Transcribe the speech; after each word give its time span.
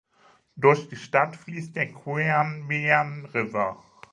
Durch 0.55 0.89
die 0.89 0.95
Stadt 0.95 1.35
fließt 1.35 1.75
der 1.75 1.93
Queanbeyan 1.93 3.25
River. 3.35 3.83